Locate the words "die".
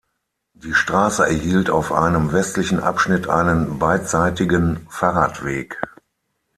0.55-0.73